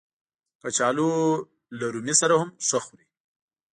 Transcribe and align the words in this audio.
کچالو 0.61 1.09
له 1.77 1.85
رومي 1.93 2.15
سره 2.21 2.33
هم 2.41 2.49
ښه 2.67 2.79
خوري 2.85 3.05